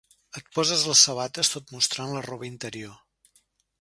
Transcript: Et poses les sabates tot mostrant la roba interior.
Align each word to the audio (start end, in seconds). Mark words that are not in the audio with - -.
Et 0.39 0.47
poses 0.55 0.85
les 0.91 1.01
sabates 1.09 1.51
tot 1.57 1.73
mostrant 1.75 2.17
la 2.17 2.25
roba 2.31 2.51
interior. 2.53 2.97